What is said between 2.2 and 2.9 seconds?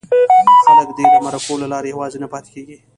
نه پاتې کېږي.